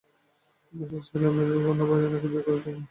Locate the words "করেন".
2.45-2.75